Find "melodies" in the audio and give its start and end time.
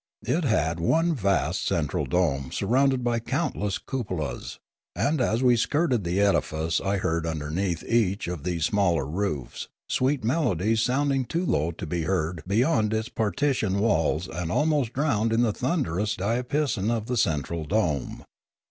10.23-10.81